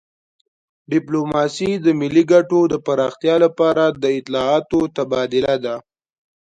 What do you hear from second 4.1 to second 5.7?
اطلاعاتو تبادله